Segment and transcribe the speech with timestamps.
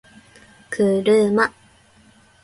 [0.71, 1.45] kuruma